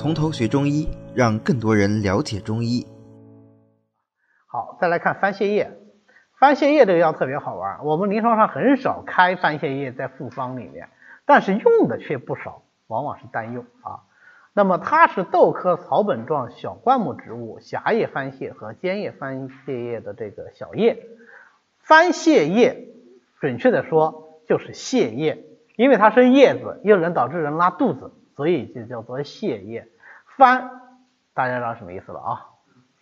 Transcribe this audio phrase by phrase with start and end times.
[0.00, 2.86] 从头学中医，让更多人了解中医。
[4.46, 5.78] 好，再来看番泻叶。
[6.38, 10.88] 番泻叶这个药特别好玩，我们临床上很少开番泻叶在复方里面，
[11.26, 14.00] 但是用的却不少，往往是单用啊。
[14.54, 21.08] 那么它是豆科草本状小灌木植物狭叶番泻和尖叶番泻叶的这个小叶。
[21.82, 22.88] 番泻叶
[23.38, 25.44] 准确的说就是泻叶，
[25.76, 29.86] 因为它是叶子，又能导致人拉肚子，所以就叫做泻叶。
[30.38, 30.70] 番
[31.34, 32.46] 大家知道什么意思了啊？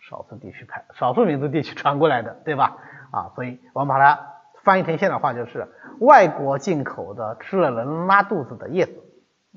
[0.01, 2.75] 少数地区派，少数民族地区传过来的，对吧？
[3.13, 4.33] 啊，所以我们把它
[4.63, 5.65] 翻译成现代话就是
[6.01, 9.01] 外国进口的吃了能拉肚子的叶子，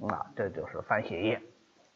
[0.07, 1.43] 啊，这就是番泻叶。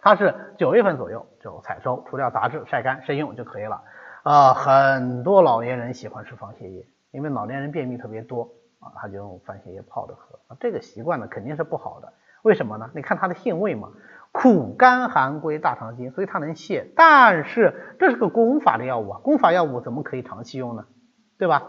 [0.00, 3.84] 它是九月份左右就采收，除掉杂质，晒干生用就可以了。
[4.24, 10.40] 啊，很多老年人喜欢吃番泻叶，因为老年人便秘特别多啊，他就用番泻叶泡着喝。
[10.58, 12.12] 这个习惯呢肯定是不好的，
[12.46, 12.90] 为什么呢？
[12.94, 13.88] 你看它的性味嘛。
[14.30, 16.84] 苦甘寒归大肠经，所以它能泻。
[16.94, 20.84] 但是这是个功法的药物啊，功法药物怎么可以长期用呢？
[21.38, 21.62] 对吧？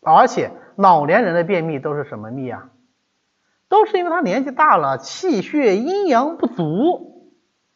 [0.00, 2.70] 而且老年人的便秘都是什么秘啊？
[3.68, 7.30] 都是因为他年纪大了，气血阴阳不足，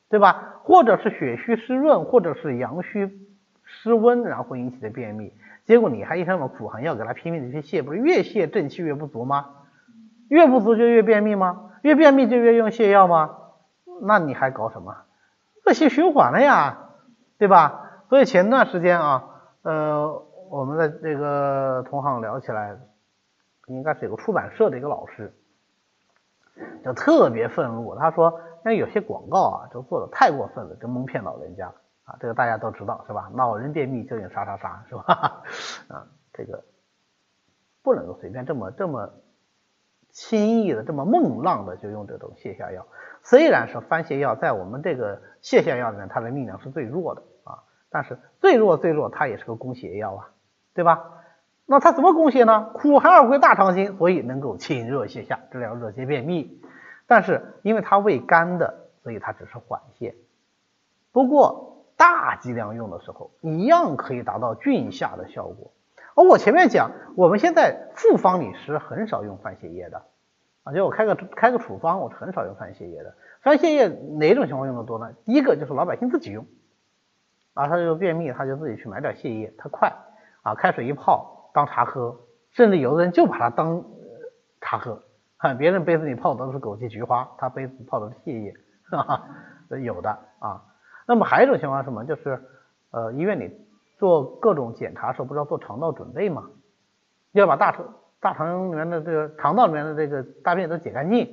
[0.08, 0.60] 对吧？
[0.64, 3.10] 或者是血虚湿润，或者是阳虚
[3.64, 5.32] 湿温，然后引起的便秘。
[5.66, 9.46] 结果你还一什么苦寒药给他拼命的去泻，不是越泻正气越不足吗？
[10.28, 11.70] 越不足就越便秘吗？
[11.86, 13.38] 越便秘就越用泻药吗？
[14.02, 15.04] 那你还搞什么？
[15.64, 16.78] 恶性循环了呀，
[17.38, 18.02] 对吧？
[18.08, 19.24] 所以前段时间啊，
[19.62, 20.20] 呃，
[20.50, 22.76] 我们的这个同行聊起来，
[23.68, 25.32] 应该是有个出版社的一个老师，
[26.84, 27.94] 就特别愤怒。
[27.94, 32.16] 他说，那有些广告啊，就做的太过分了，就蒙骗老人家啊。
[32.18, 33.30] 这个大家都知道是吧？
[33.32, 35.44] 老人便秘就用啥啥啥，是吧？
[35.86, 36.64] 啊，这个
[37.84, 39.08] 不能够随便这么这么
[40.16, 42.86] 轻易的、这么孟浪的就用这种泻下药。
[43.22, 47.58] 虽然是番泻药在我们这个泻下药里面，它的力量是最弱的啊，
[47.90, 50.30] 但是最弱最弱，它也是个攻血药啊，
[50.72, 51.12] 对吧？
[51.66, 52.70] 那它怎么攻血呢？
[52.72, 56.62] 苦寒而归大肠经，所以能够清热泻下，治疗热结便秘。
[57.06, 60.14] 但是因为它味甘的，所以它只是缓泻。
[61.12, 65.72] 不过大剂量用的时候，一样可以达到峻下的效果。
[66.16, 70.02] 而我前面讲，我们现在复方里是很少用番泻叶的。
[70.64, 73.14] 啊，就我开个开个处方，我是很少用番泻叶的。
[73.42, 73.86] 番泻叶
[74.18, 75.12] 哪种情况用的多呢？
[75.24, 76.44] 第一个就是老百姓自己用，
[77.54, 79.92] 啊，他就便秘，他就自己去买点泻叶，它快，
[80.42, 82.18] 啊，开水一泡当茶喝，
[82.50, 83.84] 甚至有的人就把它当
[84.60, 85.02] 茶喝，
[85.38, 88.54] 看别人杯子里泡的都是枸杞菊花，他杯子泡的是泻叶，
[88.90, 89.28] 哈哈，
[89.78, 90.10] 有的
[90.40, 90.64] 啊。
[91.06, 92.04] 那么还有一种情况是什么？
[92.04, 92.42] 就是
[92.90, 93.65] 呃，医院里
[93.96, 96.50] 做各种检查时候，不是要做肠道准备吗？
[97.32, 97.84] 要把大肠。
[98.18, 101.28] 大肠里面的这个肠道里面的这个大便都解干净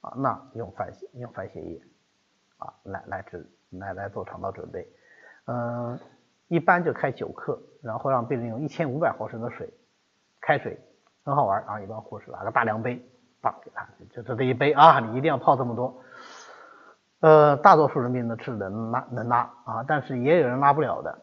[0.00, 1.80] 啊，那用番泻用番泻叶
[2.58, 4.86] 啊来来治来来做肠道准备，
[5.46, 5.98] 嗯，
[6.48, 9.72] 一般就开九克，然后让病人用一千五百毫升的水
[10.40, 10.78] 开水，
[11.24, 13.00] 很好玩啊，一般护士拿个大量杯，
[13.40, 16.02] 放给他，就就这一杯啊，你一定要泡这么多，
[17.20, 21.18] 呃，大多数人病人是能拉能拉啊，但是也有人拉不了的，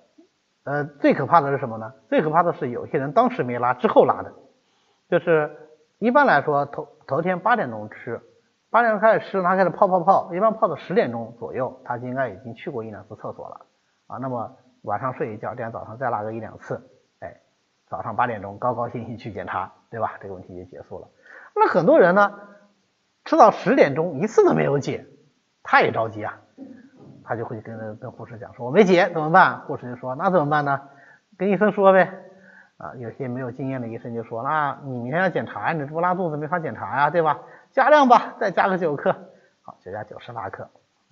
[0.63, 1.94] 呃，最可怕的是什么呢？
[2.07, 4.34] 最可怕的是有些人当时没拉，之后拉的。
[5.09, 5.57] 就是
[6.00, 8.22] 一般来说，头头天八点钟吃，
[8.69, 13.66] 八点钟开始吃，他开始泡泡泡，一般泡到十点钟左右，他就应该已经去过一两次厕所了
[14.07, 14.18] 啊。
[14.18, 17.41] 那么晚上睡一觉，第二天早上再拉个一两次，哎，
[17.90, 20.13] 早上八点钟高高兴兴去检查，对吧？
[20.22, 21.09] 这个问题就结束了。
[21.56, 22.40] 那很多人呢，
[23.25, 25.06] 吃到十点钟一次都没有解，
[25.62, 26.40] 他也着急啊，
[27.24, 29.60] 他就会跟跟护士讲说，我没解怎么办？
[29.62, 30.82] 护士就说那怎么办呢？
[31.38, 32.12] 跟医生说呗。
[32.78, 37.40] 啊，有些没有经验的医生就说，那你明天要检查，你这不拉肚子没法检查呀，对吧？
[37.72, 39.16] 加量吧，再加个九克，
[39.62, 40.64] 好，就加九十八克，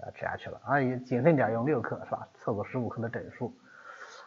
[0.02, 2.28] 啊，吃下去了啊，也谨慎点用六克是吧？
[2.34, 3.54] 测个十五克的整数，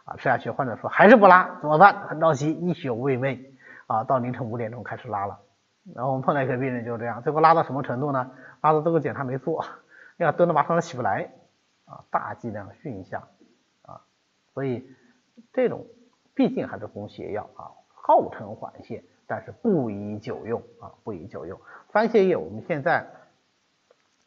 [0.04, 1.94] 啊，吃下去，患者说还是不拉，怎么办？
[2.08, 3.38] 很着急，一宿未寐，
[3.88, 5.38] 啊，到凌晨五点钟开始拉了，
[5.94, 8.30] 然后我们碰到一个病人就这样，最后拉到什么程度呢？
[8.62, 9.62] 拉到这个检查没做，
[10.16, 11.28] 要蹲在马桶上起不来，
[11.84, 13.28] 啊，大剂量熏下，
[13.82, 14.02] 啊，
[14.52, 14.88] 所以
[15.52, 15.86] 这种。
[16.36, 21.60] 毕竟还是攻邪药啊，号称缓泻，但是不宜久用啊，不宜久用。
[21.92, 23.08] 番泻叶我们现在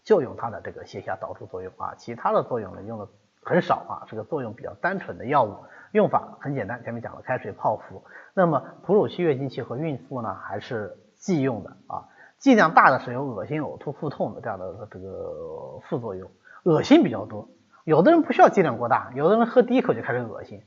[0.06, 3.10] 就用它的这个泻下导出作用啊，其他的作用呢用的
[3.44, 5.54] 很少啊，是个作用比较单纯的药物。
[5.92, 8.02] 用法很简单，前面讲了，开水泡服。
[8.34, 12.08] 那么哺乳期、月经期和孕妇呢，还是忌用的啊。
[12.38, 16.32] 剂量大的是有恶心、呕吐、腹痛的这样的这个副作用，
[16.68, 17.48] 恶心比较多。
[17.86, 20.64] 有的人不需要剂量过大，有的人喝第一口就开始恶心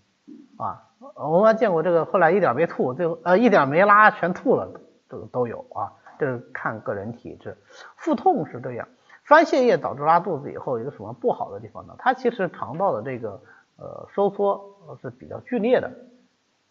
[0.56, 0.86] 啊。
[1.14, 4.80] 我们还见过这个，后来一点没吐，最后呃一点没拉，全吐了，
[5.10, 5.92] 这个都有啊。
[6.18, 7.58] 这是看个人体质。
[7.96, 8.88] 腹痛是这样，
[9.24, 11.94] 番泻叶导致拉肚子以后，有个什么不好的地方呢？
[11.98, 13.40] 它其实肠道的这个
[13.76, 15.90] 呃收缩是比较剧烈的，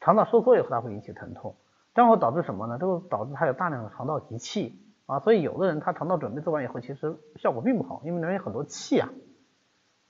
[0.02, 1.56] 肠道收缩以后它会引起疼痛，
[1.94, 2.78] 这样会导致什么呢？
[2.80, 4.80] 这个导致它有大量的肠道积气
[5.10, 9.10] 啊，所以有的人他肠道准备做完以后，其实效果并不好，因为里面有很多气啊。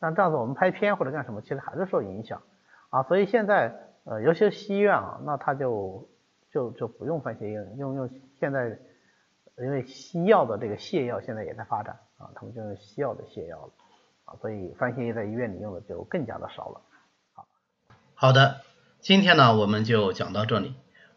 [0.01, 2.41] 那这样子我们拍片或者干什么，其实还是受影响
[2.89, 3.03] 啊。
[3.03, 6.09] 所以现在呃，尤其是西医院啊，那他就
[6.51, 8.09] 就就不用番泻叶，用用
[8.41, 8.77] 现在
[9.57, 13.71] 因为西药的这个泻药现在也在发展啊，他们就用西药的泻药了
[14.25, 16.81] 啊，所以番泻叶在医院里用的就更加的少了。
[17.33, 17.47] 好，
[18.15, 18.57] 好的，
[18.99, 20.75] 今天呢我们就讲到这里。